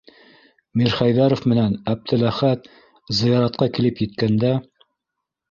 Мирхәйҙәров 0.81 1.43
менән 1.51 1.75
Әптеләхәт 1.93 2.65
зыяратка 3.19 3.71
килеп 3.77 4.03
еткәндә 4.07 4.57